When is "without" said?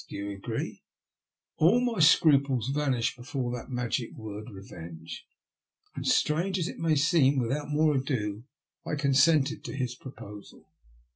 7.37-7.69